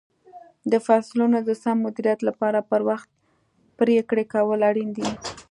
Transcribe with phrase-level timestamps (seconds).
[0.71, 3.09] د فصلونو د سم مدیریت لپاره پر وخت
[3.79, 5.07] پرېکړې کول اړین دي.